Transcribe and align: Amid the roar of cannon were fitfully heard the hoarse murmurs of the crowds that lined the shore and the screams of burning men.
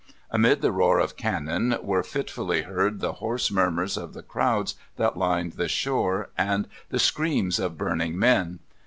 Amid 0.31 0.61
the 0.63 0.71
roar 0.71 0.97
of 0.97 1.15
cannon 1.15 1.75
were 1.83 2.01
fitfully 2.01 2.63
heard 2.63 3.01
the 3.01 3.13
hoarse 3.21 3.51
murmurs 3.51 3.97
of 3.97 4.15
the 4.15 4.23
crowds 4.23 4.73
that 4.97 5.15
lined 5.15 5.51
the 5.53 5.67
shore 5.67 6.31
and 6.35 6.67
the 6.89 6.97
screams 6.97 7.59
of 7.59 7.77
burning 7.77 8.17
men. 8.17 8.61